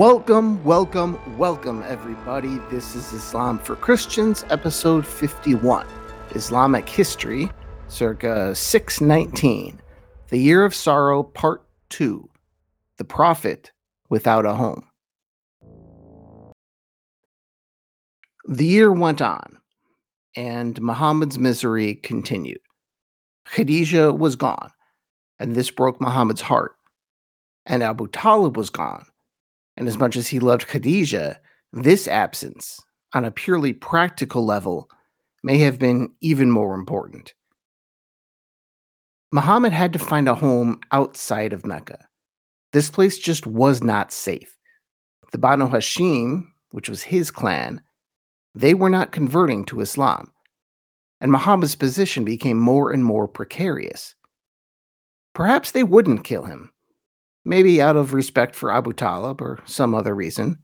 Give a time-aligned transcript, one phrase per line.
[0.00, 2.56] Welcome, welcome, welcome, everybody.
[2.70, 5.86] This is Islam for Christians, episode 51
[6.30, 7.50] Islamic History,
[7.88, 9.78] circa 619,
[10.28, 12.26] The Year of Sorrow, Part 2
[12.96, 13.72] The Prophet
[14.08, 14.88] Without a Home.
[18.48, 19.58] The year went on,
[20.34, 22.62] and Muhammad's misery continued.
[23.50, 24.70] Khadijah was gone,
[25.38, 26.74] and this broke Muhammad's heart.
[27.66, 29.04] And Abu Talib was gone
[29.80, 31.40] and as much as he loved Khadijah,
[31.72, 32.80] this absence,
[33.14, 34.90] on a purely practical level,
[35.42, 37.32] may have been even more important.
[39.32, 42.06] Muhammad had to find a home outside of Mecca.
[42.74, 44.54] This place just was not safe.
[45.32, 47.80] The Banu Hashim, which was his clan,
[48.54, 50.30] they were not converting to Islam,
[51.22, 54.14] and Muhammad's position became more and more precarious.
[55.32, 56.70] Perhaps they wouldn't kill him,
[57.44, 60.58] maybe out of respect for Abu Talib or some other reason.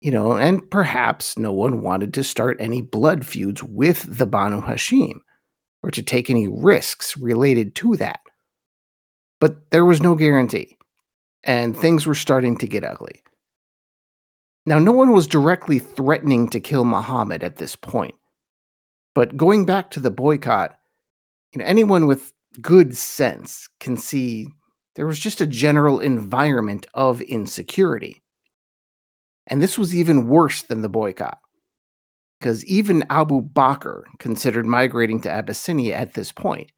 [0.00, 4.60] You know, and perhaps no one wanted to start any blood feuds with the Banu
[4.60, 5.18] Hashim
[5.82, 8.20] or to take any risks related to that.
[9.40, 10.76] But there was no guarantee,
[11.44, 13.22] and things were starting to get ugly.
[14.66, 18.14] Now, no one was directly threatening to kill Muhammad at this point.
[19.14, 20.78] But going back to the boycott,
[21.52, 24.48] you know, anyone with good sense can see
[24.98, 28.20] there was just a general environment of insecurity.
[29.46, 31.38] And this was even worse than the boycott.
[32.40, 36.72] Because even Abu Bakr considered migrating to Abyssinia at this point.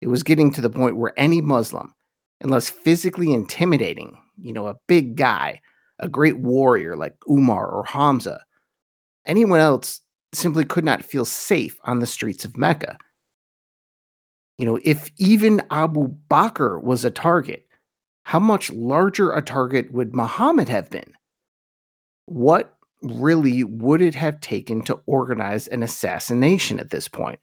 [0.00, 1.92] It was getting to the point where any Muslim,
[2.40, 5.60] unless physically intimidating, you know, a big guy,
[5.98, 8.40] a great warrior like Umar or Hamza,
[9.26, 10.00] anyone else
[10.32, 12.96] simply could not feel safe on the streets of Mecca.
[14.58, 17.63] You know, if even Abu Bakr was a target,
[18.24, 21.12] how much larger a target would Muhammad have been?
[22.26, 27.38] What really would it have taken to organize an assassination at this point?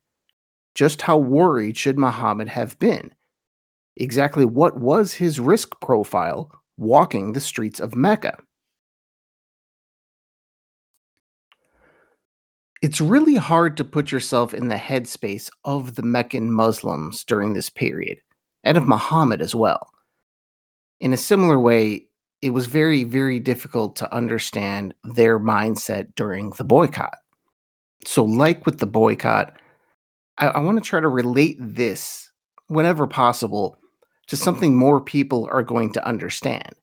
[0.74, 3.14] Just how worried should Muhammad have been?
[3.96, 8.38] Exactly what was his risk profile walking the streets of Mecca?
[12.82, 17.70] It's really hard to put yourself in the headspace of the Meccan Muslims during this
[17.70, 18.18] period,
[18.64, 19.91] and of Muhammad as well
[21.02, 22.06] in a similar way,
[22.42, 27.18] it was very, very difficult to understand their mindset during the boycott.
[28.06, 29.54] So, like with the boycott,
[30.38, 32.32] I, I want to try to relate this
[32.68, 33.78] whenever possible
[34.28, 36.74] to something more people are going to understand.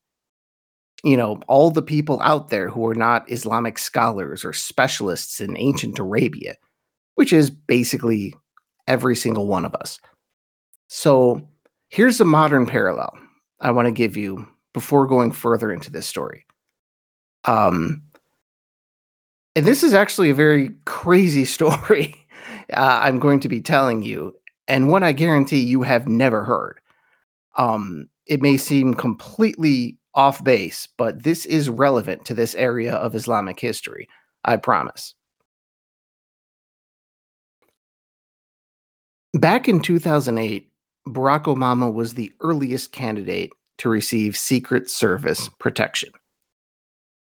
[1.05, 5.57] You know, all the people out there who are not Islamic scholars or specialists in
[5.57, 6.57] ancient Arabia,
[7.15, 8.35] which is basically
[8.89, 10.01] every single one of us.
[10.89, 11.49] So,
[11.89, 13.17] here's a modern parallel
[13.61, 16.47] I want to give you before going further into this story.
[17.45, 18.03] Um,
[19.57, 22.29] and this is actually a very crazy story
[22.73, 24.35] uh, I'm going to be telling you,
[24.67, 26.81] and one I guarantee you have never heard.
[27.57, 33.15] Um, it may seem completely off base, but this is relevant to this area of
[33.15, 34.09] Islamic history.
[34.45, 35.15] I promise.
[39.35, 40.71] Back in 2008,
[41.13, 46.11] Barack Obama was the earliest candidate to receive Secret Service protection.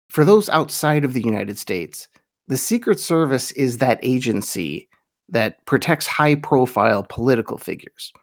[0.09, 2.07] For those outside of the United States,
[2.47, 4.87] the Secret Service is that agency
[5.29, 8.13] that protects high profile political figures.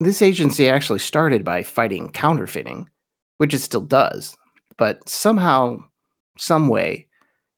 [0.00, 2.88] This agency actually started by fighting counterfeiting,
[3.38, 4.36] which it still does,
[4.76, 5.78] but somehow,
[6.36, 7.06] some way,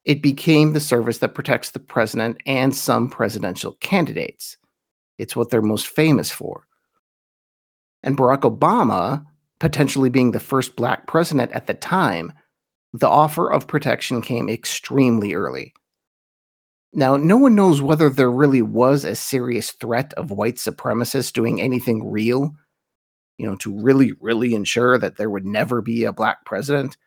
[0.05, 4.57] it became the service that protects the president and some presidential candidates.
[5.17, 6.65] It's what they're most famous for.
[8.03, 9.25] And Barack Obama,
[9.59, 12.33] potentially being the first black president at the time,
[12.93, 15.73] the offer of protection came extremely early.
[16.93, 21.61] Now, no one knows whether there really was a serious threat of white supremacists doing
[21.61, 22.51] anything real,
[23.37, 26.97] you know, to really, really ensure that there would never be a black president,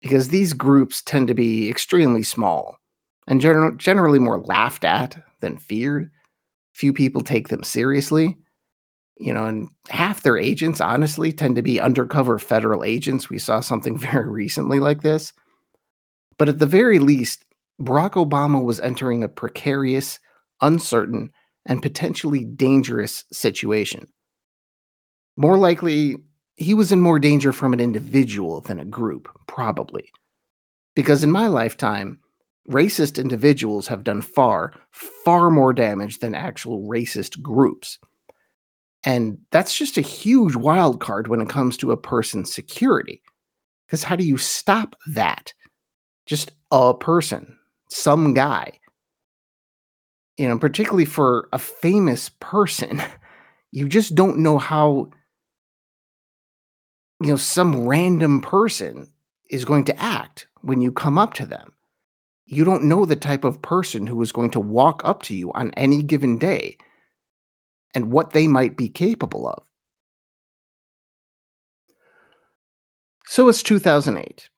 [0.00, 2.78] because these groups tend to be extremely small
[3.26, 6.10] and gener- generally more laughed at than feared.
[6.78, 8.36] Few people take them seriously.
[9.18, 13.28] You know, and half their agents honestly tend to be undercover federal agents.
[13.28, 15.32] We saw something very recently like this.
[16.38, 17.44] But at the very least,
[17.82, 20.20] Barack Obama was entering a precarious,
[20.60, 21.32] uncertain,
[21.66, 24.06] and potentially dangerous situation.
[25.36, 26.18] More likely,
[26.54, 30.12] he was in more danger from an individual than a group, probably.
[30.94, 32.20] Because in my lifetime,
[32.68, 37.98] racist individuals have done far, far more damage than actual racist groups.
[39.04, 43.22] And that's just a huge wild card when it comes to a person's security.
[43.86, 45.54] Because how do you stop that?
[46.26, 47.56] Just a person,
[47.88, 48.78] some guy.
[50.36, 53.02] You know, particularly for a famous person,
[53.72, 55.10] you just don't know how,
[57.20, 59.10] you know, some random person
[59.50, 61.72] is going to act when you come up to them.
[62.50, 65.52] You don't know the type of person who is going to walk up to you
[65.52, 66.78] on any given day
[67.94, 69.62] and what they might be capable of.
[73.26, 74.48] So it's 2008.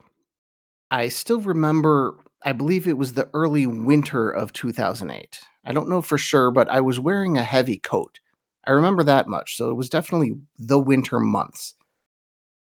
[0.92, 2.14] I still remember,
[2.44, 5.40] I believe it was the early winter of 2008.
[5.64, 8.20] I don't know for sure, but I was wearing a heavy coat.
[8.68, 9.56] I remember that much.
[9.56, 11.74] So it was definitely the winter months.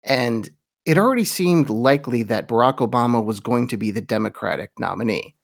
[0.04, 0.50] And
[0.86, 5.34] it already seemed likely that Barack Obama was going to be the Democratic nominee.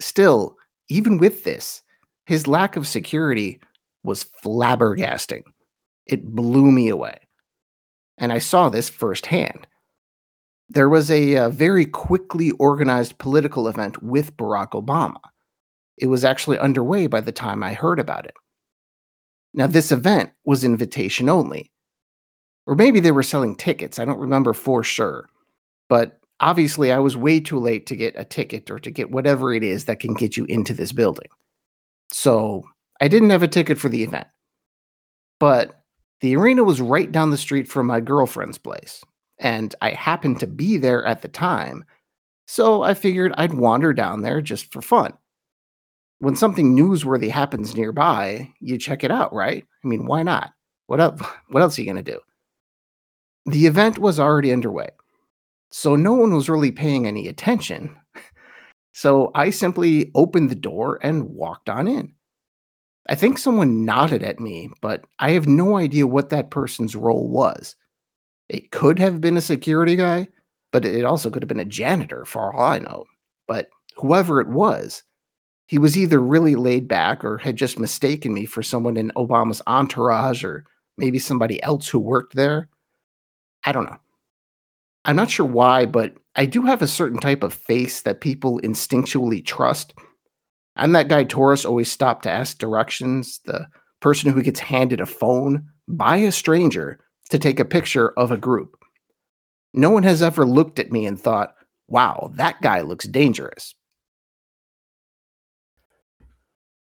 [0.00, 0.56] Still,
[0.88, 1.82] even with this,
[2.24, 3.60] his lack of security
[4.04, 5.42] was flabbergasting.
[6.06, 7.18] It blew me away.
[8.16, 9.66] And I saw this firsthand.
[10.70, 15.20] There was a, a, uh, very quickly organized political event with Barack Obama.
[15.98, 18.34] It was actually underway by the time I heard about it.
[19.52, 21.70] Now, this event was invitation only.
[22.68, 23.98] Or maybe they were selling tickets.
[23.98, 25.26] I don't remember for sure.
[25.88, 29.54] But obviously, I was way too late to get a ticket or to get whatever
[29.54, 31.28] it is that can get you into this building.
[32.12, 32.64] So
[33.00, 34.26] I didn't have a ticket for the event.
[35.40, 35.80] But
[36.20, 39.02] the arena was right down the street from my girlfriend's place,
[39.38, 41.84] and I happened to be there at the time,
[42.46, 45.14] so I figured I'd wander down there just for fun.
[46.18, 49.64] When something newsworthy happens nearby, you check it out, right?
[49.84, 50.50] I mean, why not?
[50.86, 52.18] What else, what else are you going to do?
[53.48, 54.90] The event was already underway,
[55.70, 57.96] so no one was really paying any attention.
[58.92, 62.14] So I simply opened the door and walked on in.
[63.08, 67.28] I think someone nodded at me, but I have no idea what that person's role
[67.28, 67.76] was.
[68.48, 70.26] It could have been a security guy,
[70.72, 73.04] but it also could have been a janitor, for all I know.
[73.46, 75.04] But whoever it was,
[75.66, 79.62] he was either really laid back or had just mistaken me for someone in Obama's
[79.68, 80.64] entourage or
[80.96, 82.68] maybe somebody else who worked there.
[83.64, 83.98] I don't know.
[85.04, 88.60] I'm not sure why, but I do have a certain type of face that people
[88.60, 89.94] instinctually trust
[90.78, 93.66] I'm that guy tourists always stop to ask directions, the
[94.00, 97.00] person who gets handed a phone by a stranger
[97.30, 98.76] to take a picture of a group.
[99.74, 101.54] No one has ever looked at me and thought,
[101.88, 103.74] wow, that guy looks dangerous.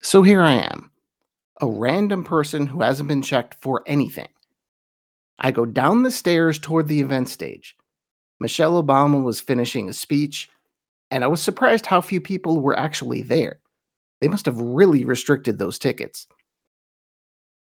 [0.02, 0.90] So here I am,
[1.62, 4.28] a random person who hasn't been checked for anything.
[5.38, 7.76] I go down the stairs toward the event stage.
[8.40, 10.48] Michelle Obama was finishing a speech,
[11.10, 13.60] and I was surprised how few people were actually there.
[14.20, 16.26] They must have really restricted those tickets.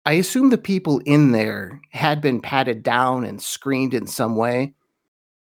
[0.06, 4.74] I assume the people in there had been patted down and screened in some way.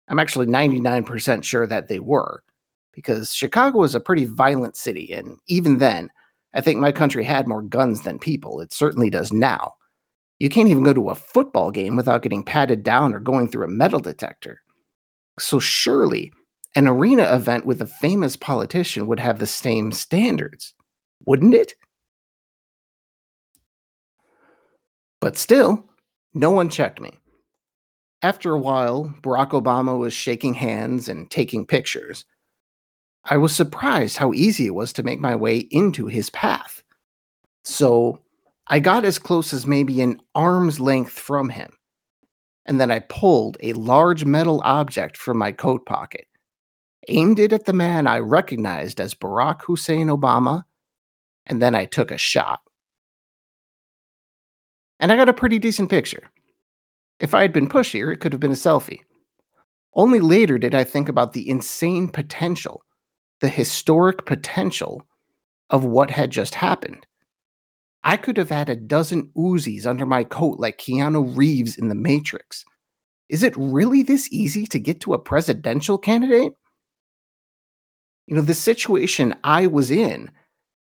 [0.08, 2.44] I'm actually 99% sure that they were,
[2.92, 6.10] because Chicago is a pretty violent city, and even then,
[6.54, 8.60] I think my country had more guns than people.
[8.60, 9.74] It certainly does now.
[10.42, 13.64] You can't even go to a football game without getting patted down or going through
[13.64, 14.60] a metal detector.
[15.38, 16.32] So, surely,
[16.74, 20.74] an arena event with a famous politician would have the same standards
[21.26, 21.74] wouldn't it?
[25.20, 25.84] But still,
[26.34, 27.12] no one checked me.
[28.22, 32.24] After a while, Barack Obama was shaking hands and taking pictures.
[33.26, 36.82] I was surprised how easy it was to make my way into his path.
[37.62, 38.21] So
[38.68, 41.72] I got as close as maybe an arm's length from him.
[42.66, 46.26] And then I pulled a large metal object from my coat pocket,
[47.08, 50.62] aimed it at the man I recognized as Barack Hussein Obama,
[51.46, 52.60] and then I took a shot.
[55.00, 56.30] And I got a pretty decent picture.
[57.18, 59.00] If I had been pushier, it could have been a selfie.
[59.94, 62.82] Only later did I think about the insane potential,
[63.40, 65.02] the historic potential
[65.70, 67.06] of what had just happened.
[68.04, 71.94] I could have had a dozen Uzis under my coat like Keanu Reeves in The
[71.94, 72.64] Matrix.
[73.28, 76.52] Is it really this easy to get to a presidential candidate?
[78.26, 80.30] You know, the situation I was in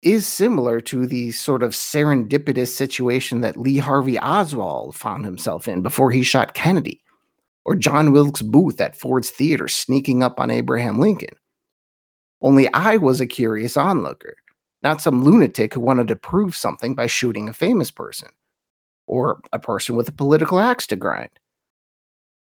[0.03, 5.83] is similar to the sort of serendipitous situation that Lee Harvey Oswald found himself in
[5.83, 7.01] before he shot Kennedy,
[7.65, 11.37] or John Wilkes Booth at Ford's Theater sneaking up on Abraham Lincoln.
[12.41, 14.35] Only I was a curious onlooker,
[14.83, 18.29] not some lunatic who wanted to prove something by shooting a famous person,
[19.07, 21.31] or a person with a political axe to grind.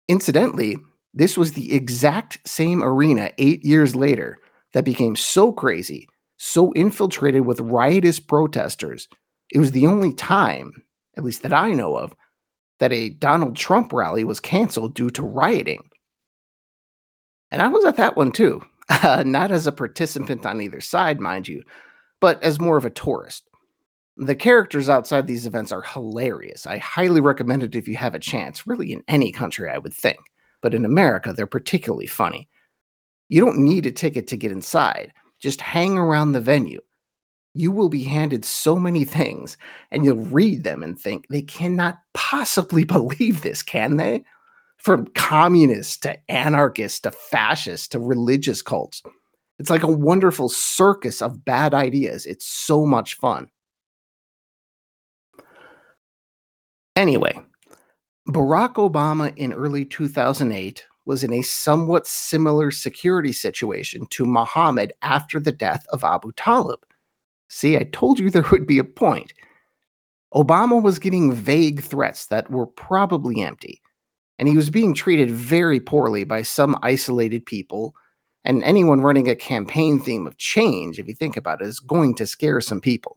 [0.07, 0.77] Incidentally,
[1.13, 4.39] this was the exact same arena eight years later
[4.73, 9.07] that became so crazy so infiltrated with riotous protesters.
[9.51, 10.83] It was the only time,
[11.17, 12.15] at least that I know of,
[12.79, 15.89] that a Donald Trump rally was canceled due to rioting.
[17.49, 18.61] And I was at that one too,
[19.03, 21.63] not as a participant on either side, mind you,
[22.19, 23.43] but as more of a tourist.
[24.17, 26.65] The characters outside these events are hilarious.
[26.65, 29.93] I highly recommend it if you have a chance, really, in any country, I would
[29.93, 30.17] think.
[30.61, 32.49] But in America, they're particularly funny.
[33.29, 36.81] You don't need a ticket to get inside, just hang around the venue.
[37.53, 39.57] You will be handed so many things,
[39.91, 44.23] and you'll read them and think, they cannot possibly believe this, can they?
[44.77, 49.03] From communists to anarchists to fascists to religious cults.
[49.59, 52.25] It's like a wonderful circus of bad ideas.
[52.25, 53.49] It's so much fun.
[56.95, 57.39] Anyway,
[58.29, 65.39] Barack Obama in early 2008 was in a somewhat similar security situation to Muhammad after
[65.39, 66.79] the death of Abu Talib.
[67.49, 69.33] See, I told you there would be a point.
[70.33, 73.81] Obama was getting vague threats that were probably empty,
[74.37, 77.95] and he was being treated very poorly by some isolated people.
[78.47, 82.15] And anyone running a campaign theme of change, if you think about it, is going
[82.15, 83.15] to scare some people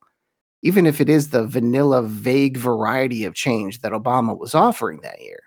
[0.63, 5.21] even if it is the vanilla, vague variety of change that Obama was offering that
[5.21, 5.41] year.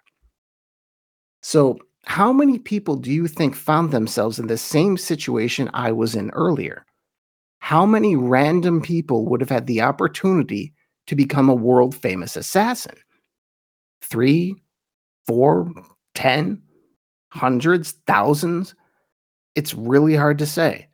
[1.42, 6.16] So, how many people do you think found themselves in the same situation I was
[6.16, 6.86] in earlier?
[7.60, 10.74] How many random people would have had the opportunity
[11.08, 12.96] to become a world famous assassin?
[14.02, 14.56] Three,
[15.28, 15.72] four,
[16.14, 16.62] ten,
[17.30, 18.76] hundreds, thousands?
[19.56, 20.88] It's really hard to say.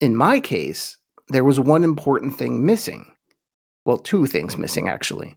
[0.00, 0.96] In my case,
[1.28, 3.06] there was one important thing missing.
[3.84, 5.36] Well, two things missing, actually.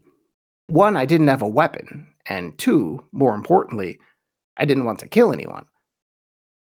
[0.68, 2.08] One, I didn't have a weapon.
[2.28, 4.00] And two, more importantly,
[4.58, 5.66] I didn't want to kill anyone.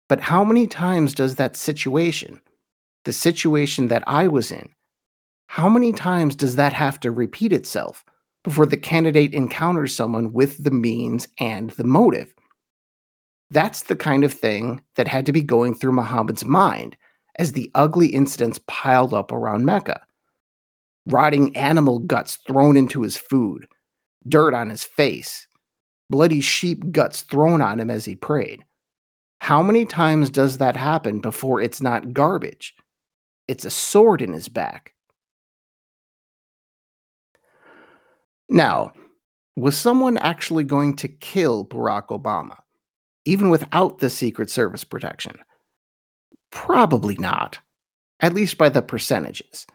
[0.08, 2.40] But how many times does that situation,
[3.06, 4.70] the situation that I was in,
[5.48, 8.04] how many times does that have to repeat itself
[8.44, 12.35] before the candidate encounters someone with the means and the motive?
[13.52, 16.98] That's the kind of thing that had to be going through Muhammad's mind
[17.38, 20.02] as the ugly incidents piled up around Mecca.
[21.08, 23.68] Rotting animal guts thrown into his food,
[24.28, 25.48] dirt on his face,
[26.10, 28.64] bloody sheep guts thrown on him as he prayed.
[29.40, 32.74] How many times does that happen before it's not garbage?
[33.48, 34.94] It's a sword in his back.
[38.50, 38.94] Now,
[39.56, 42.58] was someone actually going to kill Barack Obama,
[43.26, 45.38] even without the Secret Service protection?
[46.52, 47.60] Probably not,
[48.22, 49.66] at least by the percentages.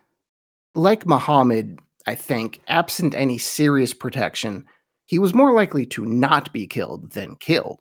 [0.75, 4.65] Like Muhammad, I think, absent any serious protection,
[5.07, 7.81] he was more likely to not be killed than killed,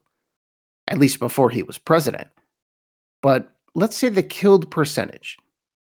[0.88, 2.28] at least before he was president.
[3.22, 5.38] But let's say the killed percentage,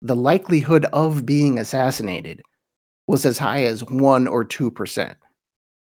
[0.02, 2.42] the likelihood of being assassinated,
[3.08, 5.16] was as high as 1 or 2%.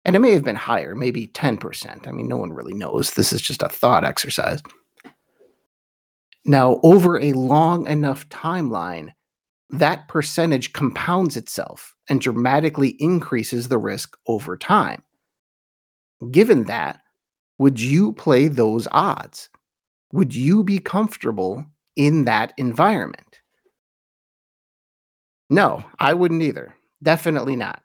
[0.06, 2.06] And it may have been higher, maybe 10%.
[2.06, 3.10] I mean, no one really knows.
[3.10, 4.62] This is just a thought exercise.
[6.44, 9.08] Now, over a long enough timeline,
[9.68, 15.02] that percentage compounds itself and dramatically increases the risk over time.
[16.30, 17.00] Given that,
[17.58, 19.48] would you play those odds?
[20.12, 23.40] Would you be comfortable in that environment?
[25.50, 26.76] No, I wouldn't either.
[27.02, 27.82] Definitely not.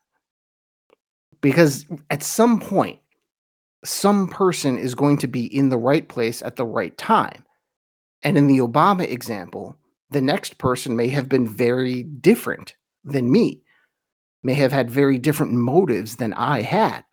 [1.41, 2.99] Because at some point,
[3.83, 7.43] some person is going to be in the right place at the right time.
[8.23, 9.75] And in the Obama example,
[10.11, 13.61] the next person may have been very different than me,
[14.43, 17.03] may have had very different motives than I had.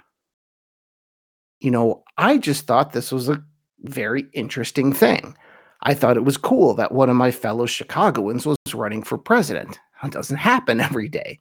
[1.60, 3.42] You know, I just thought this was a
[3.80, 5.36] very interesting thing.
[5.82, 9.78] I thought it was cool that one of my fellow Chicagoans was running for president.
[10.02, 11.40] It doesn't happen every day.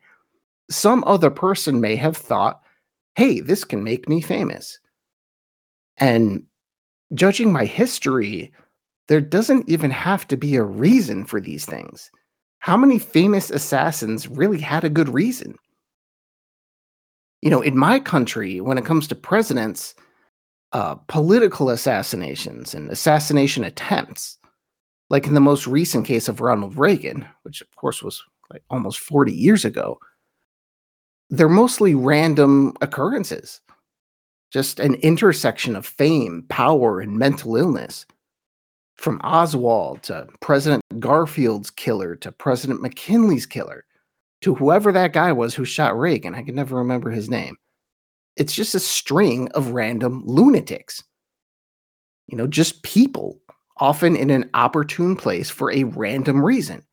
[0.69, 2.61] Some other person may have thought,
[3.17, 4.79] hey, this can make me famous.
[5.97, 6.43] And
[7.15, 8.53] judging my history,
[9.07, 12.11] there doesn't even have to be a reason for these things.
[12.59, 15.55] How many famous assassins really had a good reason?
[17.41, 19.95] You know, in my country, when it comes to presidents,
[20.73, 24.37] uh, political assassinations and assassination attempts,
[25.09, 28.21] like in the most recent case of Ronald Reagan, which of course was
[28.51, 29.97] like almost 40 years ago,
[31.29, 33.61] they're mostly random occurrences,
[34.51, 38.05] just an intersection of fame, power, and mental illness
[38.95, 43.85] from Oswald to President Garfield's killer to President McKinley's killer
[44.41, 46.35] to whoever that guy was who shot Reagan.
[46.35, 47.57] I can never remember his name.
[48.35, 51.03] It's just a string of random lunatics.
[52.27, 53.39] You know, just people,
[53.77, 56.83] often in an opportune place for a random reason,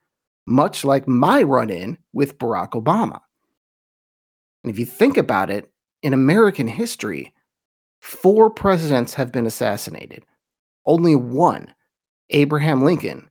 [0.47, 3.21] much like my run in with Barack Obama.
[4.65, 5.71] And if you think about it,
[6.03, 7.33] in American history,
[8.01, 10.25] four presidents have been assassinated.
[10.85, 11.73] Only one
[12.31, 13.29] Abraham Lincoln,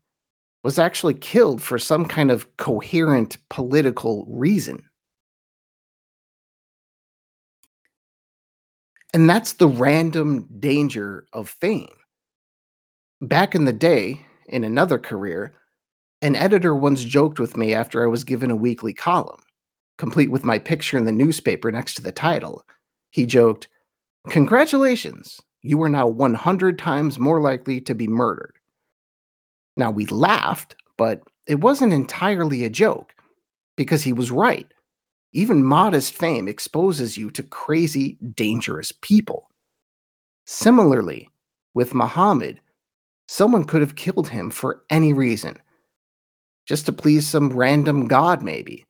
[0.63, 4.83] was actually killed for some kind of coherent political reason.
[9.13, 11.89] And that's the random danger of fame.
[13.21, 15.53] Back in the day, in another career,
[16.21, 19.41] an editor once joked with me after I was given a weekly column,
[20.03, 22.65] complete with my picture in the newspaper next to the title.
[23.12, 23.69] He joked,
[24.27, 28.51] Congratulations, you are now 100 times more likely to be murdered.
[29.77, 33.13] Now, we laughed, but it wasn't entirely a joke
[33.77, 34.67] because he was right.
[35.31, 39.50] Even modest fame exposes you to crazy, dangerous people.
[40.45, 41.29] Similarly,
[41.75, 42.60] with Muhammad,
[43.29, 45.55] someone could have killed him for any reason.
[46.65, 48.86] Just to please some random god, maybe,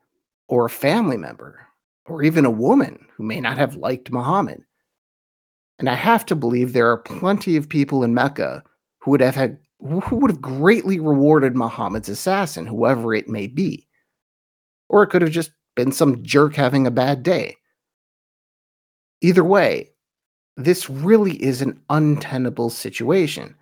[0.53, 1.67] or a family member,
[2.05, 4.61] or even a woman who may not have liked Muhammad.
[5.79, 8.61] And I have to believe there are plenty of people in Mecca
[8.99, 13.87] who would have had who would have greatly rewarded Muhammad's assassin, whoever it may be.
[14.89, 17.57] Or it could have just been some jerk having a bad day.
[19.21, 19.89] Either way,
[20.55, 23.55] this really is an untenable situation,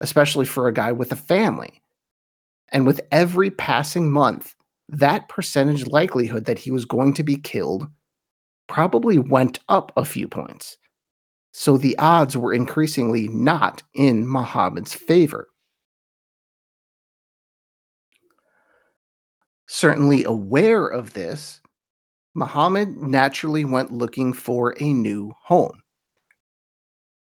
[0.00, 1.80] especially for a guy with a family.
[2.72, 4.53] And with every passing month,
[4.88, 7.88] that percentage likelihood that he was going to be killed
[8.66, 10.76] probably went up a few points.
[11.52, 15.48] So the odds were increasingly not in Muhammad's favor.
[19.66, 21.60] Certainly aware of this,
[22.34, 25.80] Muhammad naturally went looking for a new home.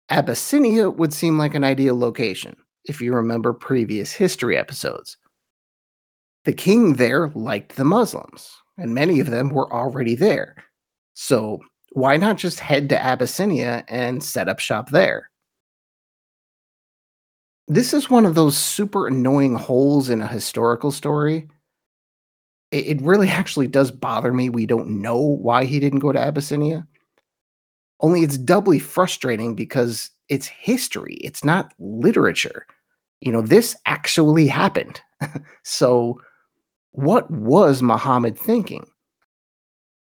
[0.08, 5.16] Abyssinia would seem like an ideal location, if you remember previous history episodes.
[6.44, 10.56] The king there liked the Muslims, and many of them were already there.
[11.14, 11.60] So,
[11.92, 15.30] why not just head to Abyssinia and set up shop there?
[17.68, 21.48] This is one of those super annoying holes in a historical story
[22.72, 26.86] it, really actually does bother me we don't know why he didn't go to Abyssinia.
[28.00, 32.66] Only it's doubly frustrating because it's history, it's not literature.
[33.20, 35.00] You know, this actually happened.
[35.62, 36.20] so,
[36.92, 38.86] what was Muhammad thinking?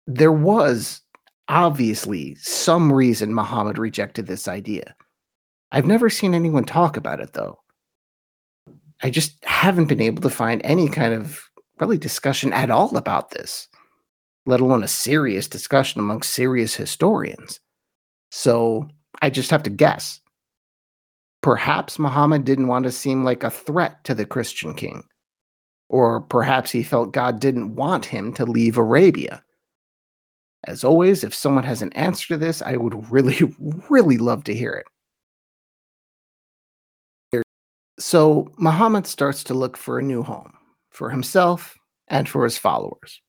[0.08, 1.02] There was
[1.47, 4.95] obviously some reason Muhammad rejected this idea.
[5.71, 7.60] I've never seen anyone talk about it, though.
[9.02, 11.47] I just haven't been able to find any kind of
[11.80, 13.67] really discussion at all about this,
[14.45, 17.60] let alone a serious discussion among serious historians.
[18.32, 18.88] So
[19.21, 20.19] I just have to guess.
[21.41, 25.04] Perhaps Muhammad didn't want to seem like a threat to the Christian king.
[25.89, 29.43] Or perhaps he felt God didn't want him to leave Arabia.
[30.65, 33.39] As always, if someone has an answer to this, I would really,
[33.89, 34.86] really love to hear it.
[37.99, 40.54] So Muhammad starts to look for a new home
[40.89, 43.21] for himself and for his followers.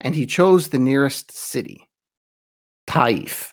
[0.00, 1.88] And he chose the nearest city,
[2.86, 3.52] Taif.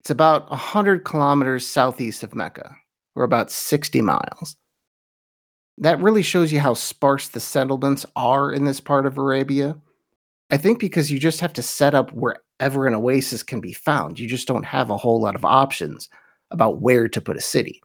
[0.00, 2.76] It's about 100 kilometers southeast of Mecca,
[3.16, 4.56] or about 60 miles.
[5.78, 9.76] That really shows you how sparse the settlements are in this part of Arabia.
[10.50, 14.18] I think because you just have to set up wherever an oasis can be found.
[14.18, 16.08] You just don't have a whole lot of options
[16.50, 17.82] about where to put a city.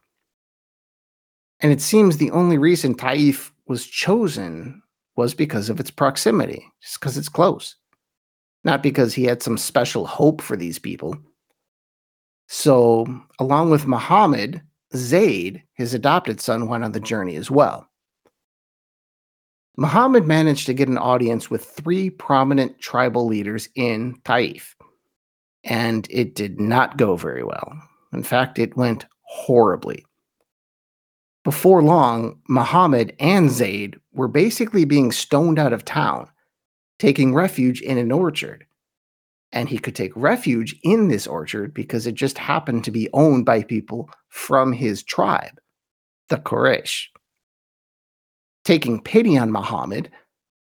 [1.60, 4.82] And it seems the only reason Taif was chosen
[5.16, 7.76] was because of its proximity, just because it's close,
[8.64, 11.16] not because he had some special hope for these people.
[12.48, 13.06] So,
[13.38, 14.62] along with Muhammad,
[14.94, 17.88] Zayd, his adopted son, went on the journey as well.
[19.76, 24.76] Muhammad managed to get an audience with three prominent tribal leaders in Taif,
[25.64, 27.72] and it did not go very well.
[28.12, 30.04] In fact, it went horribly.
[31.44, 36.28] Before long, Muhammad and Zayd were basically being stoned out of town,
[36.98, 38.66] taking refuge in an orchard.
[39.52, 43.44] And he could take refuge in this orchard because it just happened to be owned
[43.44, 45.60] by people from his tribe,
[46.28, 47.08] the Quraysh.
[48.64, 50.10] Taking pity on Muhammad,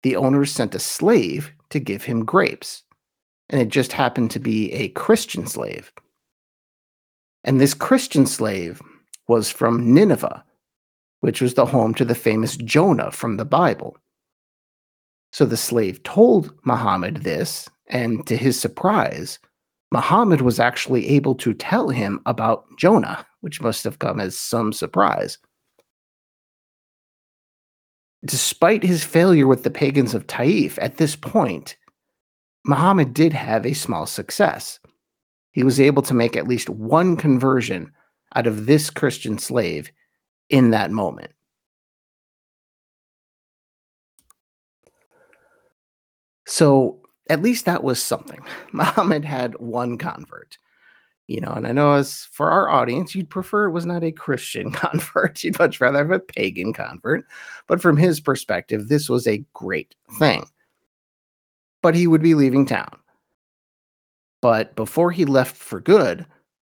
[0.04, 2.84] the owners sent a slave to give him grapes.
[3.50, 5.92] And it just happened to be a Christian slave.
[7.44, 8.82] And this Christian slave
[9.28, 10.44] was from Nineveh,
[11.22, 13.98] which was the home to the famous Jonah from the Bible.
[15.32, 19.38] So the slave told Muhammad this, and to his surprise,
[19.92, 24.72] Muhammad was actually able to tell him about Jonah, which must have come as some
[24.72, 25.38] surprise.
[28.26, 31.76] Despite his failure with the pagans of Taif at this point,
[32.66, 34.80] Muhammad did have a small success.
[35.52, 37.92] He was able to make at least one conversion
[38.36, 39.92] out of this Christian slave
[40.50, 41.32] in that moment.
[46.46, 47.01] So
[47.32, 48.40] at least that was something.
[48.74, 50.58] Muhammad had one convert.
[51.28, 54.12] You know, and I know as for our audience, you'd prefer it was not a
[54.12, 55.44] Christian convert.
[55.44, 57.26] You'd much rather have a pagan convert.
[57.68, 60.46] But from his perspective, this was a great thing.
[61.82, 62.98] But he would be leaving town.
[64.42, 66.26] But before he left for good,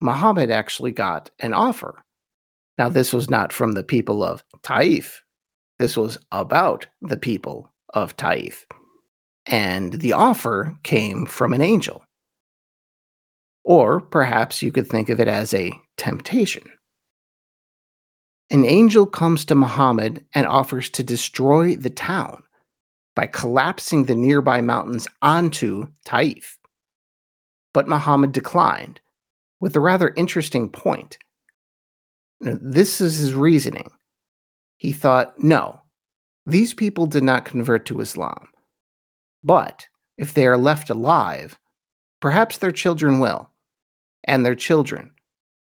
[0.01, 2.03] Muhammad actually got an offer.
[2.77, 5.23] Now, this was not from the people of Taif,
[5.79, 8.65] this was about the people of Taif.
[9.45, 12.03] And the offer came from an angel.
[13.63, 16.63] Or perhaps you could think of it as a temptation.
[18.49, 22.43] An angel comes to Muhammad and offers to destroy the town
[23.15, 26.57] by collapsing the nearby mountains onto Taif.
[27.73, 28.99] But Muhammad declined
[29.59, 31.17] with a rather interesting point.
[32.41, 33.89] This is his reasoning.
[34.77, 35.81] He thought, no,
[36.45, 38.49] these people did not convert to Islam.
[39.43, 41.59] But if they are left alive,
[42.21, 43.49] perhaps their children will,
[44.23, 45.11] and their children,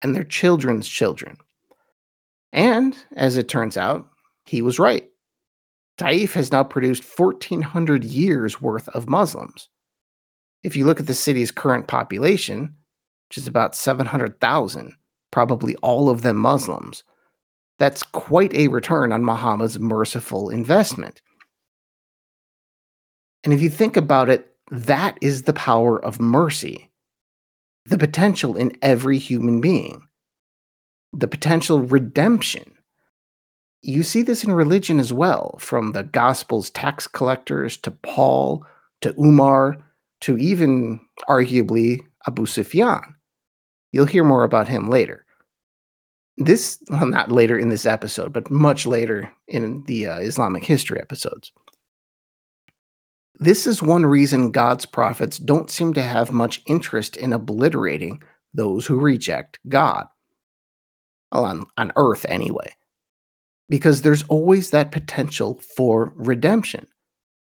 [0.03, 1.37] and their children's children.
[2.53, 4.07] And as it turns out,
[4.45, 5.09] he was right.
[5.99, 9.69] Taif has now produced 1,400 years worth of Muslims.
[10.63, 12.75] If you look at the city's current population,
[13.29, 14.95] which is about 700,000,
[15.31, 17.05] probably all of them Muslims,
[17.79, 21.21] that's quite a return on Muhammad's merciful investment.
[23.45, 26.91] And if you think about it, that is the power of mercy,
[27.85, 30.07] the potential in every human being,
[31.13, 32.73] the potential redemption.
[33.83, 38.65] You see this in religion as well, from the Gospel's tax collectors to Paul
[39.01, 39.77] to Umar
[40.21, 43.17] to even arguably Abu Sufyan.
[43.91, 45.27] You'll hear more about him later.
[46.39, 50.99] This, well, not later in this episode, but much later in the uh, Islamic history
[51.01, 51.53] episodes.
[53.39, 58.23] This is one reason God's prophets don't seem to have much interest in obliterating
[58.55, 60.07] those who reject God.
[61.33, 62.75] Well, on, on earth, anyway.
[63.69, 66.87] Because there's always that potential for redemption,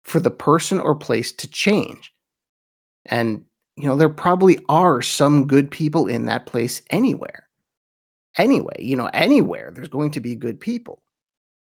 [0.04, 2.12] for the person or place to change.
[3.04, 3.44] And,
[3.76, 7.46] you know, there probably are some good people in that place anywhere.
[8.38, 11.02] Anyway, you know, anywhere there's going to be good people,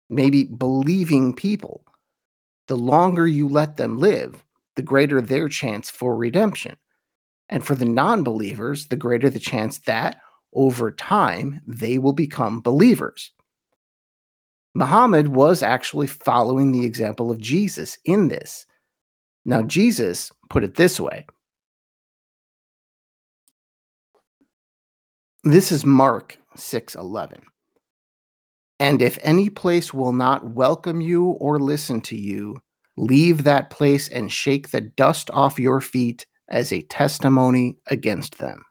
[0.08, 1.84] maybe believing people
[2.68, 4.44] the longer you let them live,
[4.76, 6.76] the greater their chance for redemption.
[7.48, 10.16] And for the non believers, the greater the chance that
[10.54, 13.32] over time they will become believers.
[14.74, 18.66] Muhammad was actually following the example of Jesus in this.
[19.44, 21.26] Now, Jesus put it this way
[25.44, 27.42] this is Mark 6 11.
[28.80, 32.56] And if any place will not welcome you or listen to you,
[32.96, 38.64] leave that place and shake the dust off your feet as a testimony against them.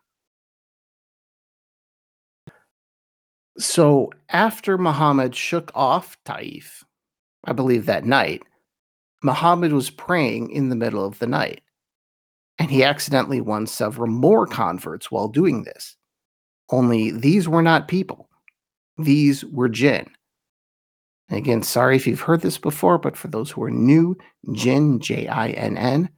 [3.57, 6.83] So after Muhammad shook off Taif,
[7.45, 8.41] I believe that night,
[9.21, 11.61] Muhammad was praying in the middle of the night.
[12.59, 15.95] And he accidentally won several more converts while doing this.
[16.69, 18.29] Only these were not people.
[18.97, 20.07] These were jinn.
[21.29, 24.17] And again, sorry if you've heard this before, but for those who are new,
[24.51, 26.09] jinn, J I N N,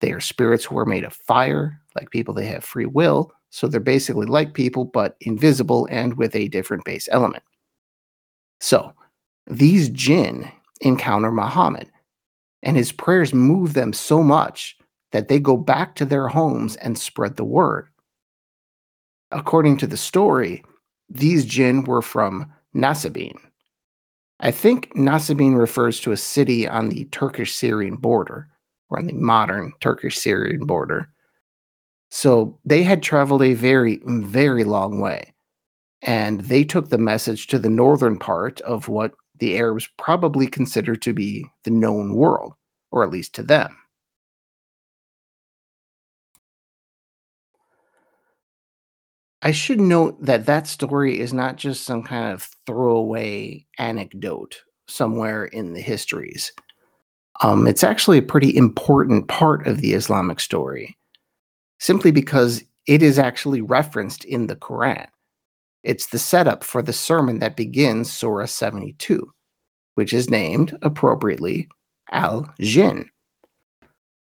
[0.00, 1.80] they are spirits who are made of fire.
[1.96, 3.32] Like people, they have free will.
[3.50, 7.42] So they're basically like people, but invisible and with a different base element.
[8.60, 8.92] So
[9.46, 10.50] these jinn
[10.82, 11.90] encounter Muhammad,
[12.62, 14.76] and his prayers move them so much
[15.12, 17.88] that they go back to their homes and spread the word.
[19.30, 20.62] According to the story,
[21.08, 23.36] these jinn were from Nasibin.
[24.40, 28.48] I think Nasibin refers to a city on the Turkish Syrian border,
[28.88, 31.08] or on the modern Turkish Syrian border.
[32.10, 35.34] So they had traveled a very, very long way.
[36.02, 40.94] And they took the message to the northern part of what the Arabs probably consider
[40.96, 42.54] to be the known world,
[42.92, 43.76] or at least to them.
[49.42, 55.44] I should note that that story is not just some kind of throwaway anecdote somewhere
[55.44, 56.52] in the histories.
[57.40, 60.98] Um, it's actually a pretty important part of the Islamic story,
[61.78, 65.06] simply because it is actually referenced in the Quran.
[65.84, 69.32] It's the setup for the sermon that begins Surah 72,
[69.94, 71.68] which is named appropriately
[72.10, 73.08] Al Jinn.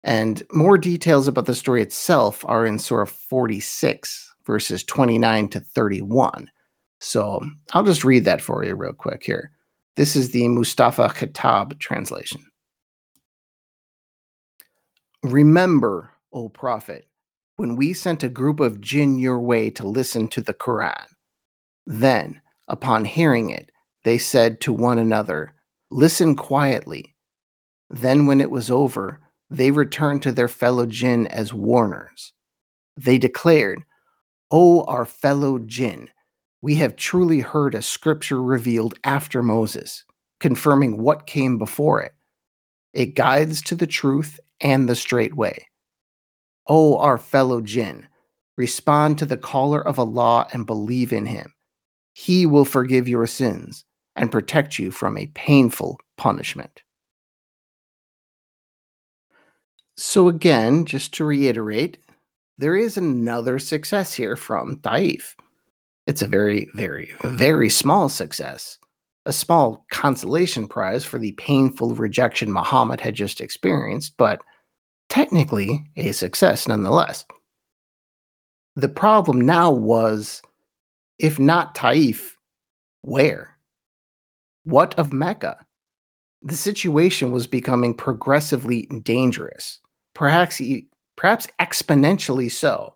[0.06, 6.50] And more details about the story itself are in Surah 46, verses 29 to 31.
[7.00, 7.42] So
[7.74, 9.52] I'll just read that for you real quick here.
[9.96, 12.46] This is the Mustafa Khattab translation.
[15.22, 17.08] Remember, O Prophet,
[17.58, 21.06] when we sent a group of jinn your way to listen to the Quran.
[21.86, 23.70] Then, upon hearing it,
[24.04, 25.54] they said to one another,
[25.92, 27.16] Listen quietly.
[27.90, 32.34] Then, when it was over, they returned to their fellow jinn as warners.
[32.98, 33.84] They declared,
[34.54, 36.10] O our fellow jinn,
[36.62, 40.06] we have truly heard a scripture revealed after Moses,
[40.40, 42.14] confirming what came before it.
[42.94, 45.66] It guides to the truth and the straight way.
[46.68, 48.06] O our fellow jinn,
[48.56, 51.52] respond to the caller of Allah and believe in him.
[52.14, 53.84] He will forgive your sins
[54.16, 56.84] and protect you from a painful punishment.
[59.98, 61.98] So, again, just to reiterate,
[62.58, 65.36] there is another success here from Taif.
[66.06, 68.78] It's a very, very, very small success,
[69.26, 74.42] a small consolation prize for the painful rejection Muhammad had just experienced, but
[75.10, 77.26] technically a success nonetheless.
[78.76, 80.42] The problem now was
[81.20, 82.38] if not Taif,
[83.02, 83.58] where?
[84.64, 85.58] What of Mecca?
[86.42, 89.80] The situation was becoming progressively dangerous,
[90.14, 90.60] perhaps,
[91.16, 92.94] perhaps exponentially so,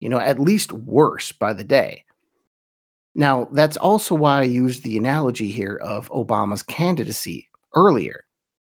[0.00, 2.04] you know, at least worse by the day.
[3.14, 8.24] Now, that's also why I used the analogy here of Obama's candidacy earlier,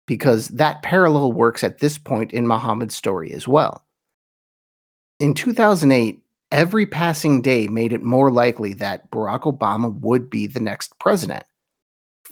[0.08, 3.86] because that parallel works at this point in Muhammad's story as well.
[5.20, 6.20] In 2008,
[6.52, 11.44] every passing day made it more likely that Barack Obama would be the next president.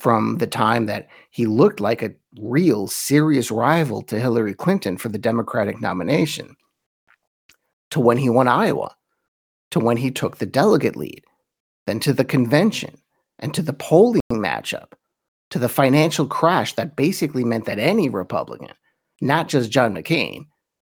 [0.02, 5.10] From the time that he looked like a real serious rival to Hillary Clinton for
[5.10, 6.56] the Democratic nomination,
[7.92, 8.96] to when he won Iowa,
[9.70, 11.24] to when he took the delegate lead,
[11.86, 13.00] then to the convention,
[13.38, 14.94] and to the polling matchup,
[15.52, 18.74] to the financial crash that basically meant that any Republican,
[19.22, 20.48] not just John McCain,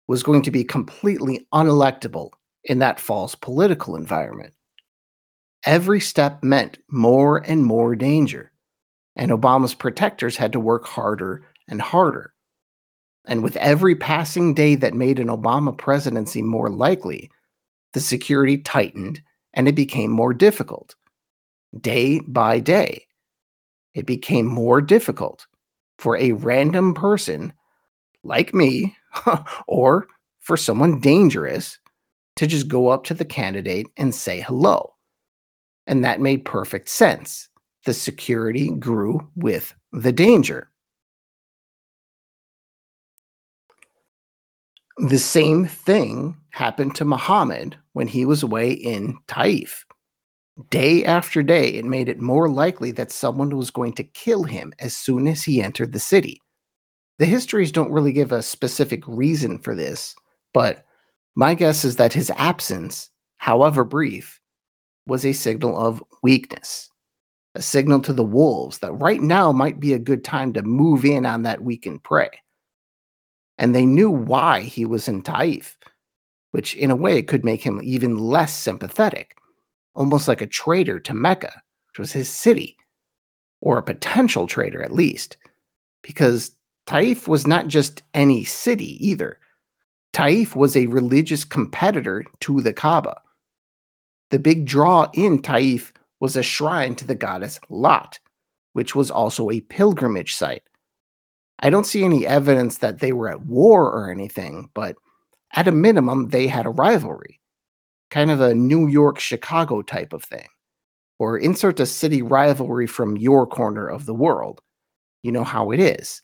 [0.07, 2.31] was going to be completely unelectable
[2.63, 4.55] in that false political environment.
[5.63, 8.51] Every step meant more and more danger,
[9.15, 12.33] and Obama's protectors had to work harder and harder.
[13.27, 17.31] And with every passing day that made an Obama presidency more likely,
[17.93, 19.21] the security tightened
[19.53, 20.95] and it became more difficult.
[21.79, 23.05] Day by day,
[23.93, 25.47] it became more difficult
[25.97, 27.53] for a random person
[28.23, 28.95] like me
[29.67, 30.07] or
[30.41, 31.79] for someone dangerous
[32.35, 34.93] to just go up to the candidate and say hello.
[35.87, 37.47] And that made perfect sense.
[37.85, 40.69] The security grew with the danger.
[44.97, 49.85] The same thing happened to Muhammad when he was away in Taif.
[50.69, 54.73] Day after day, it made it more likely that someone was going to kill him
[54.79, 56.41] as soon as he entered the city.
[57.19, 60.15] The histories don't really give a specific reason for this,
[60.53, 60.85] but
[61.35, 64.39] my guess is that his absence, however brief,
[65.07, 66.89] was a signal of weakness,
[67.55, 71.05] a signal to the wolves that right now might be a good time to move
[71.05, 72.29] in on that weakened prey
[73.57, 75.77] and they knew why he was in Taif,
[76.51, 79.37] which in a way could make him even less sympathetic,
[79.93, 82.77] almost like a traitor to Mecca, which was his city,
[83.61, 85.37] or a potential traitor at least,
[86.01, 86.51] because
[86.85, 89.39] Taif was not just any city either.
[90.13, 93.21] Taif was a religious competitor to the Kaaba.
[94.31, 95.93] The big draw in Taif
[96.25, 98.19] was a shrine to the goddess Lat,
[98.73, 100.63] which was also a pilgrimage site
[101.59, 104.95] I don't see any evidence that they were at war or anything, but
[105.53, 107.39] at a minimum, they had a rivalry,
[108.09, 110.47] kind of a New York Chicago type of thing.
[111.17, 114.59] Or insert a city rivalry from your corner of the world.
[115.23, 116.21] You know how it is.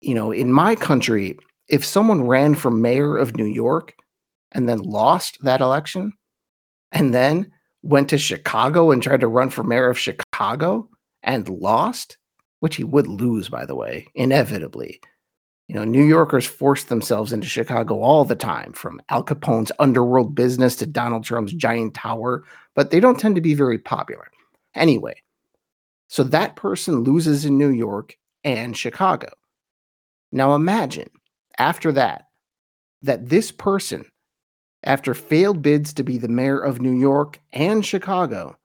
[0.00, 1.36] You know, in my country,
[1.68, 3.94] if someone ran for mayor of New York
[4.52, 6.12] and then lost that election
[6.92, 7.50] and then
[7.82, 10.88] went to Chicago and tried to run for mayor of Chicago
[11.22, 12.16] and lost,
[12.60, 15.00] which he would lose, by the way, inevitably.
[15.68, 20.34] You know, New Yorkers force themselves into Chicago all the time, from Al Capone's underworld
[20.34, 24.30] business to Donald Trump's giant tower, but they don't tend to be very popular.
[24.74, 25.14] Anyway,
[26.08, 29.28] so that person loses in New York and Chicago.
[30.30, 31.08] Now imagine
[31.58, 32.26] after that,
[33.02, 34.04] that this person,
[34.84, 38.56] after failed bids to be the mayor of New York and Chicago,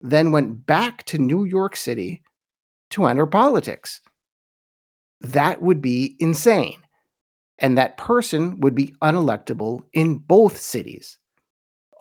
[0.00, 2.22] then went back to New York City
[2.90, 4.00] to enter politics.
[5.20, 6.76] That would be insane.
[7.58, 11.18] And that person would be unelectable in both cities.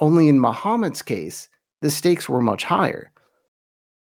[0.01, 1.47] Only in Muhammad's case,
[1.81, 3.11] the stakes were much higher.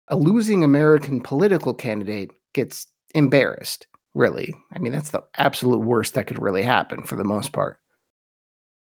[0.07, 4.55] A losing American political candidate gets embarrassed, really.
[4.71, 7.79] I mean, that's the absolute worst that could really happen for the most part.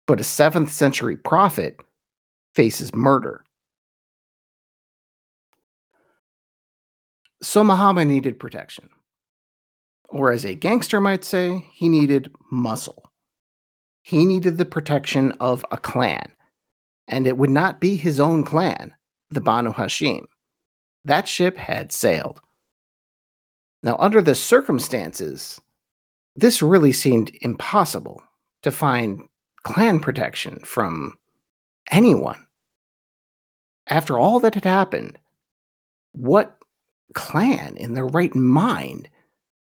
[0.08, 1.80] But a 7th century prophet
[2.54, 3.44] faces murder.
[7.42, 8.90] So Muhammad needed protection.
[10.10, 13.12] Or as a gangster might say, he needed muscle.
[14.04, 16.32] He needed the protection of a clan.
[17.08, 18.94] And it would not be his own clan,
[19.32, 20.26] the Banu Hashim.
[21.04, 22.40] That ship had sailed.
[23.84, 25.60] Now, under the circumstances,
[26.36, 28.24] this really seemed impossible
[28.64, 29.22] to find
[29.66, 31.18] clan protection from
[31.92, 32.46] anyone.
[33.88, 35.18] After all that had happened,
[36.14, 36.58] what
[37.14, 39.10] clan in their right mind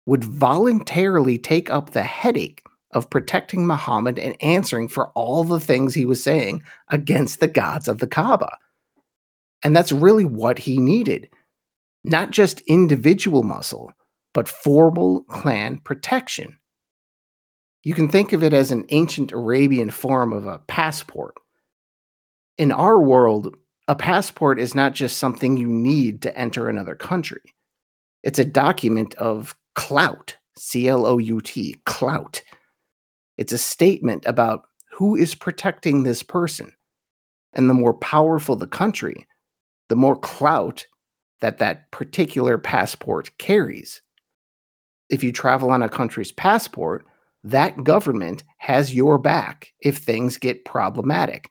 [0.06, 5.94] would voluntarily take up the headache of protecting Muhammad and answering for all the things
[5.94, 8.56] he was saying against the gods of the Kaaba?
[9.64, 11.28] And that's really what he needed.
[12.04, 13.92] Not just individual muscle,
[14.32, 16.56] but formal clan protection.
[17.84, 21.34] You can think of it as an ancient Arabian form of a passport.
[22.58, 27.40] In our world, a passport is not just something you need to enter another country.
[28.22, 32.42] It's a document of clout, C L O U T, clout.
[33.36, 36.72] It's a statement about who is protecting this person.
[37.54, 39.26] And the more powerful the country,
[39.88, 40.84] the more clout
[41.40, 44.02] that that particular passport carries.
[45.08, 47.06] If you travel on a country's passport,
[47.44, 51.50] that government has your back if things get problematic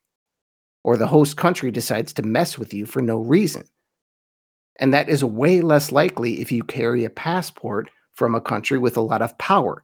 [0.84, 3.63] or the host country decides to mess with you for no reason.
[4.80, 8.97] And that is way less likely if you carry a passport from a country with
[8.97, 9.84] a lot of power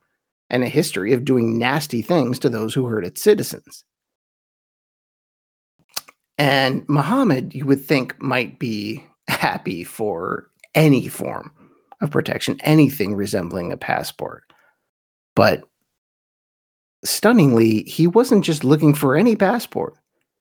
[0.50, 3.84] and a history of doing nasty things to those who hurt its citizens.
[6.38, 11.52] And Muhammad, you would think, might be happy for any form
[12.02, 14.44] of protection, anything resembling a passport.
[15.36, 15.64] But
[17.04, 19.96] stunningly, he wasn't just looking for any passport.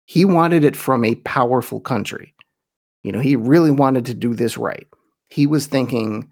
[0.05, 2.35] He wanted it from a powerful country.
[3.03, 4.87] You know, he really wanted to do this right.
[5.29, 6.31] He was thinking,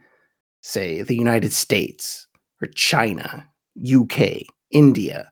[0.60, 2.26] say, the United States
[2.62, 3.48] or China,
[3.84, 5.30] UK, India,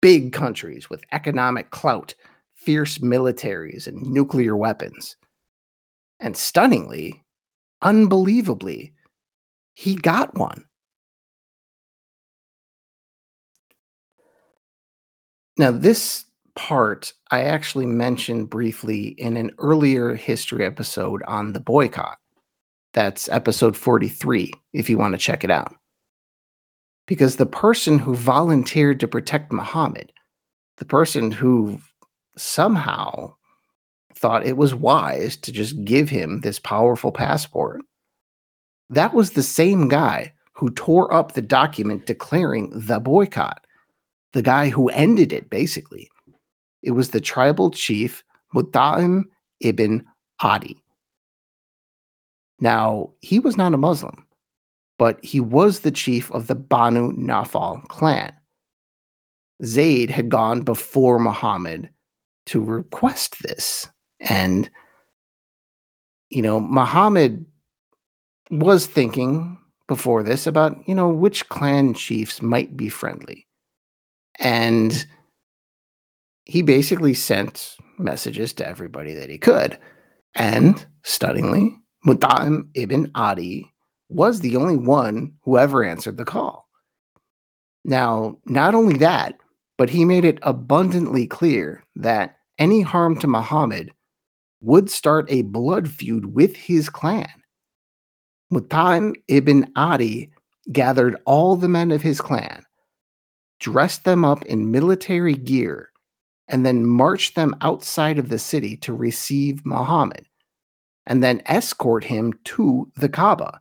[0.00, 2.14] big countries with economic clout,
[2.54, 5.16] fierce militaries, and nuclear weapons.
[6.20, 7.24] And stunningly,
[7.80, 8.92] unbelievably,
[9.74, 10.64] he got one.
[15.58, 22.18] Now, this part I actually mentioned briefly in an earlier history episode on the boycott.
[22.94, 25.74] That's episode 43, if you want to check it out.
[27.06, 30.12] Because the person who volunteered to protect Muhammad,
[30.76, 31.80] the person who
[32.36, 33.34] somehow
[34.14, 37.80] thought it was wise to just give him this powerful passport,
[38.90, 43.64] that was the same guy who tore up the document declaring the boycott,
[44.32, 46.10] the guy who ended it, basically.
[46.82, 49.24] It was the tribal chief Mut'im
[49.60, 50.04] ibn
[50.40, 50.82] Adi.
[52.60, 54.26] Now, he was not a Muslim,
[54.98, 58.32] but he was the chief of the Banu Nawfal clan.
[59.64, 61.90] Zayd had gone before Muhammad
[62.46, 63.88] to request this.
[64.20, 64.70] And,
[66.30, 67.44] you know, Muhammad
[68.50, 73.46] was thinking before this about, you know, which clan chiefs might be friendly.
[74.38, 75.06] And
[76.44, 79.78] he basically sent messages to everybody that he could.
[80.34, 81.76] And stunningly,
[82.06, 83.70] Mut'im ibn Adi
[84.08, 86.68] was the only one who ever answered the call.
[87.84, 89.34] Now, not only that,
[89.78, 93.90] but he made it abundantly clear that any harm to Muhammad
[94.60, 97.28] would start a blood feud with his clan.
[98.52, 100.30] Mut'im ibn Adi
[100.70, 102.62] gathered all the men of his clan,
[103.62, 105.90] dressed them up in military gear,
[106.48, 110.26] and then march them outside of the city to receive Muhammad,
[111.06, 113.60] and then escort him to the Kaaba.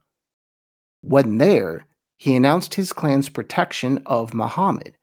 [1.02, 1.86] When there,
[2.18, 4.98] he announced his clan's protection of Muhammad.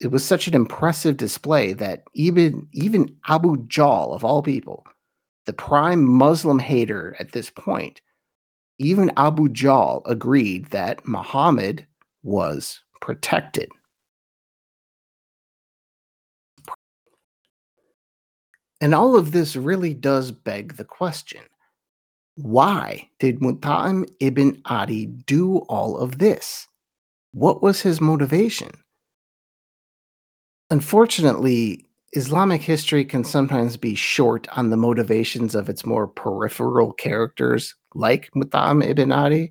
[0.00, 4.84] It was such an impressive display that even, even Abu Jahl, of all people,
[5.46, 8.02] the prime Muslim hater at this point,
[8.78, 11.86] even Abu Jahl agreed that Muhammad
[12.22, 13.70] was protected.
[18.80, 21.42] And all of this really does beg the question
[22.36, 26.66] why did Mut'im ibn Adi do all of this?
[27.32, 28.72] What was his motivation?
[30.70, 37.74] Unfortunately, Islamic history can sometimes be short on the motivations of its more peripheral characters,
[37.94, 39.50] like Mut'im ibn Adi,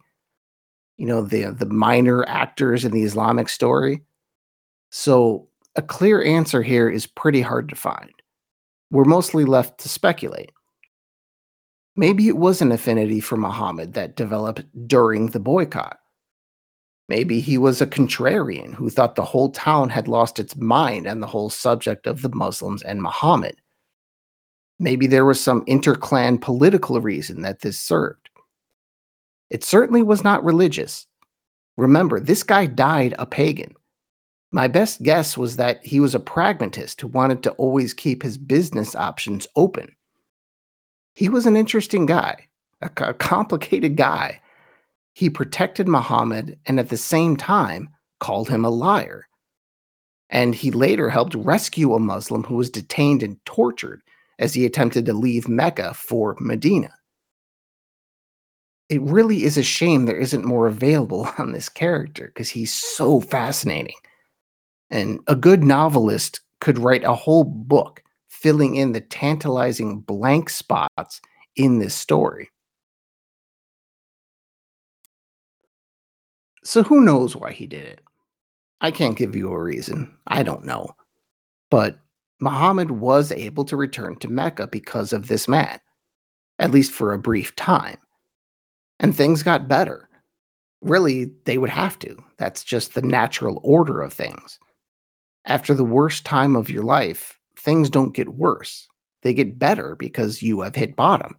[0.97, 4.01] you know, the, the minor actors in the Islamic story.
[4.91, 8.11] So, a clear answer here is pretty hard to find.
[8.93, 10.51] We're mostly left to speculate.
[11.95, 15.97] Maybe it was an affinity for Muhammad that developed during the boycott.
[17.09, 21.21] Maybe he was a contrarian who thought the whole town had lost its mind on
[21.21, 23.55] the whole subject of the Muslims and Muhammad.
[24.77, 28.29] Maybe there was some interclan political reason that this served.
[29.49, 31.07] It certainly was not religious.
[31.77, 33.73] Remember, this guy died a pagan.
[34.53, 38.37] My best guess was that he was a pragmatist who wanted to always keep his
[38.37, 39.95] business options open.
[41.15, 42.47] He was an interesting guy,
[42.79, 44.39] a, a complicated guy.
[45.13, 47.89] He protected Muhammad and at the same time
[48.19, 49.27] called him a liar.
[50.29, 54.03] And he later helped rescue a Muslim who was detained and tortured
[54.37, 56.93] as he attempted to leave Mecca for Medina.
[58.87, 63.19] It really is a shame there isn't more available on this character because he's so
[63.19, 63.95] fascinating.
[64.89, 71.21] And a good novelist could write a whole book filling in the tantalizing blank spots
[71.55, 72.49] in this story.
[76.63, 78.01] So who knows why he did it?
[78.81, 80.15] I can't give you a reason.
[80.27, 80.95] I don't know.
[81.69, 81.99] But
[82.39, 85.79] Muhammad was able to return to Mecca because of this man,
[86.59, 87.97] at least for a brief time.
[88.99, 90.09] And things got better.
[90.81, 92.17] Really, they would have to.
[92.37, 94.59] That's just the natural order of things.
[95.45, 98.87] After the worst time of your life, things don't get worse.
[99.23, 101.35] They get better because you have hit bottom,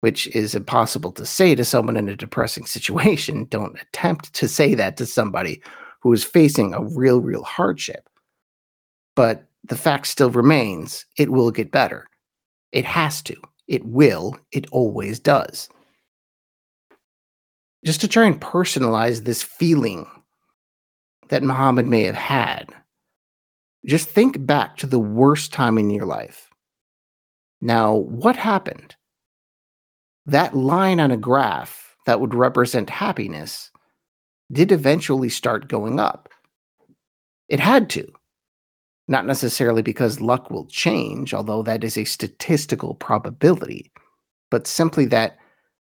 [0.00, 3.44] which is impossible to say to someone in a depressing situation.
[3.50, 5.62] Don't attempt to say that to somebody
[6.00, 8.08] who is facing a real, real hardship.
[9.16, 12.08] But the fact still remains it will get better.
[12.70, 13.36] It has to.
[13.66, 14.38] It will.
[14.52, 15.68] It always does.
[17.84, 20.06] Just to try and personalize this feeling
[21.28, 22.72] that Muhammad may have had
[23.86, 26.50] just think back to the worst time in your life.
[27.60, 28.96] Now, what happened?
[30.26, 33.70] That line on a graph that would represent happiness
[34.52, 36.28] did eventually start going up.
[37.48, 38.06] It had to.
[39.08, 43.92] Not necessarily because luck will change, although that is a statistical probability,
[44.50, 45.38] but simply that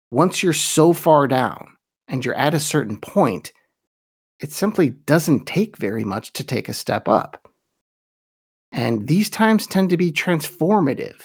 [0.09, 1.67] once you're so far down
[2.07, 3.51] and you're at a certain point,
[4.39, 7.48] it simply doesn't take very much to take a step up.
[8.71, 11.21] And these times tend to be transformative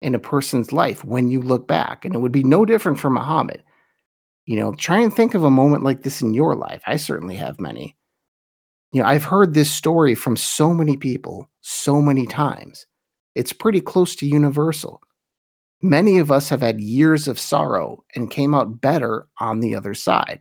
[0.00, 2.04] in a person's life when you look back.
[2.04, 3.62] And it would be no different for Muhammad.
[4.46, 6.82] You know, try and think of a moment like this in your life.
[6.86, 7.96] I certainly have many.
[8.92, 12.86] You know, I've heard this story from so many people so many times.
[13.34, 15.02] It's pretty close to universal.
[15.82, 19.94] Many of us have had years of sorrow and came out better on the other
[19.94, 20.40] side.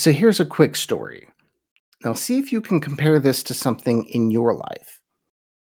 [0.00, 1.28] So here's a quick story.
[2.02, 4.98] Now, see if you can compare this to something in your life,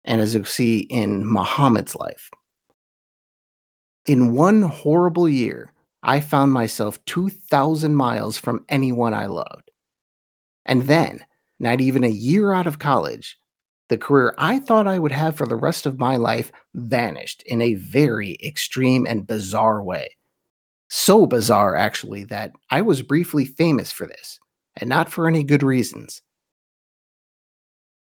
[0.05, 2.31] and as you see in Muhammad's life.
[4.07, 5.73] In one horrible year,
[6.03, 9.71] I found myself 2,000 miles from anyone I loved.
[10.67, 11.25] And then,
[11.61, 13.39] not even a year out of college,
[13.89, 17.63] the career I thought I would have for the rest of my life vanished in
[17.63, 20.17] a very extreme and bizarre way.
[20.89, 24.39] So bizarre, actually, that I was briefly famous for this,
[24.77, 26.23] and not for any good reasons.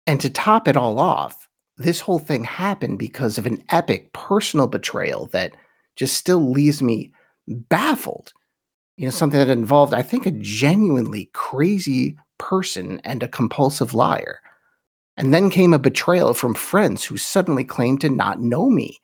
[0.05, 1.47] And to top it all off,
[1.78, 5.53] this whole thing happened because of an epic personal betrayal that
[5.95, 7.11] just still leaves me
[7.47, 8.32] baffled.
[8.95, 14.39] You know, something that involved, I think, a genuinely crazy person and a compulsive liar.
[15.17, 18.99] And then came a betrayal from friends who suddenly claimed to not know me.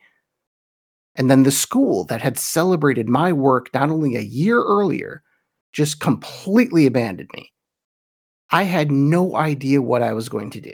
[1.16, 5.24] And then the school that had celebrated my work not only a year earlier
[5.72, 7.52] just completely abandoned me.
[8.52, 10.74] I had no idea what I was going to do.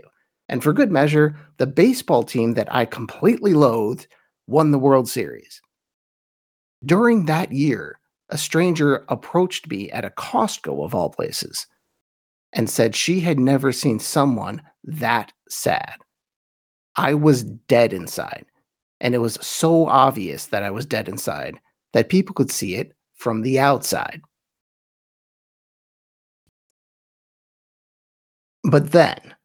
[0.49, 4.07] And for good measure, the baseball team that I completely loathed
[4.47, 5.61] won the World Series.
[6.83, 11.67] During that year, a stranger approached me at a Costco of all places
[12.53, 15.97] and said she had never seen someone that sad.
[16.95, 18.45] I was dead inside,
[19.01, 21.59] and it was so obvious that I was dead inside
[21.93, 24.21] that people could see it from the outside.
[28.63, 29.35] But then,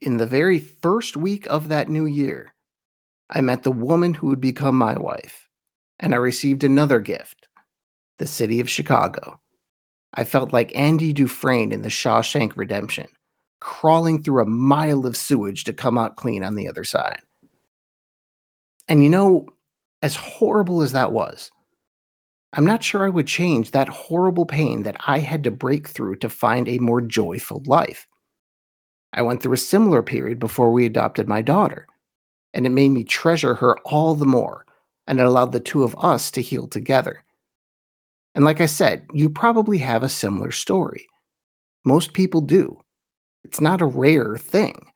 [0.00, 2.54] in the very first week of that new year,
[3.30, 5.48] I met the woman who would become my wife,
[5.98, 7.48] and I received another gift
[8.18, 9.38] the city of Chicago.
[10.14, 13.08] I felt like Andy Dufresne in the Shawshank Redemption,
[13.60, 17.20] crawling through a mile of sewage to come out clean on the other side.
[18.88, 19.46] And you know,
[20.02, 21.50] as horrible as that was,
[22.52, 26.16] I'm not sure I would change that horrible pain that I had to break through
[26.16, 28.06] to find a more joyful life.
[29.12, 31.86] I went through a similar period before we adopted my daughter,
[32.54, 34.64] and it made me treasure her all the more,
[35.06, 37.24] and it allowed the two of us to heal together.
[38.34, 41.06] And like I said, you probably have a similar story.
[41.84, 42.80] Most people do.
[43.44, 44.86] It's not a rare thing.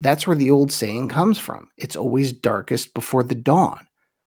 [0.00, 3.86] That's where the old saying comes from it's always darkest before the dawn.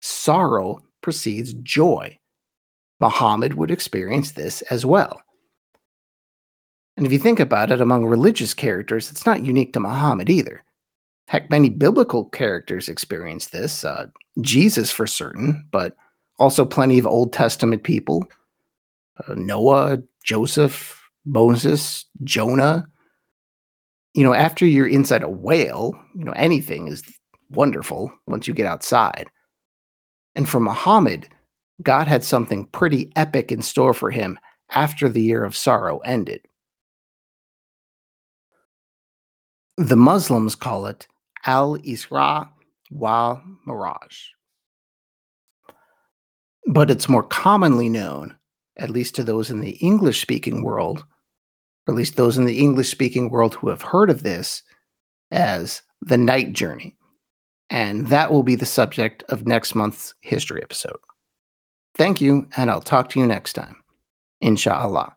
[0.01, 2.19] Sorrow precedes joy.
[3.01, 5.23] Muhammad would experience this as well.
[6.97, 10.63] And if you think about it, among religious characters, it's not unique to Muhammad either.
[11.29, 13.85] Heck, many biblical characters experience this.
[13.85, 14.07] Uh,
[14.41, 15.97] Jesus, for certain, but
[16.39, 18.25] also plenty of Old Testament people
[19.29, 22.87] uh, Noah, Joseph, Moses, Jonah.
[24.15, 27.03] You know, after you're inside a whale, you know, anything is
[27.51, 29.29] wonderful once you get outside.
[30.35, 31.29] And for Muhammad,
[31.83, 34.39] God had something pretty epic in store for him
[34.71, 36.41] after the year of sorrow ended.
[39.77, 41.07] The Muslims call it
[41.47, 42.49] Al Isra
[42.91, 44.27] wal Miraj.
[46.67, 48.37] But it's more commonly known,
[48.77, 51.05] at least to those in the English speaking world,
[51.87, 54.62] or at least those in the English speaking world who have heard of this,
[55.31, 56.97] as the night journey.
[57.68, 60.99] And that will be the subject of next month's history episode.
[61.95, 63.76] Thank you, and I'll talk to you next time.
[64.41, 65.16] Inshallah.